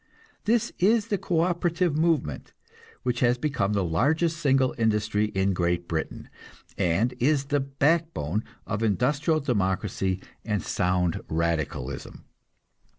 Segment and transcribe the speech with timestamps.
[0.45, 2.53] This is the co operative movement,
[3.03, 6.27] which has become the largest single industry in Great Britain,
[6.75, 12.25] and is the backbone of industrial democracy and sound radicalism.